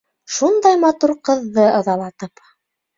[0.37, 2.47] Шундай матур ҡыҙҙы ыҙалатып...